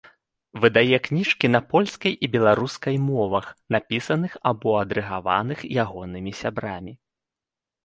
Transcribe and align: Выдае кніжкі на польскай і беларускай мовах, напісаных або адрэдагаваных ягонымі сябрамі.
Выдае 0.61 0.97
кніжкі 1.07 1.47
на 1.55 1.61
польскай 1.73 2.13
і 2.27 2.29
беларускай 2.37 2.95
мовах, 3.09 3.45
напісаных 3.77 4.31
або 4.55 4.69
адрэдагаваных 4.83 5.59
ягонымі 5.87 6.37
сябрамі. 6.43 6.93